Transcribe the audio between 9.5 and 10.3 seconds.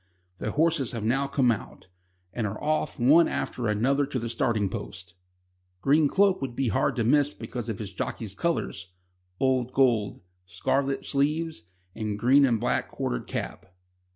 gold,